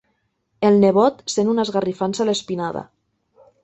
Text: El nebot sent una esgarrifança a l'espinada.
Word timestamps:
El 0.69 0.79
nebot 0.85 1.21
sent 1.35 1.53
una 1.55 1.67
esgarrifança 1.69 2.27
a 2.27 2.31
l'espinada. 2.31 2.87